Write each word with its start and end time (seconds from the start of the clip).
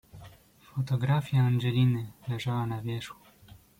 "Fotografia 0.59 1.39
Angeliny 1.43 2.11
leżała 2.27 2.65
na 2.65 2.81
wierzchu." 2.81 3.15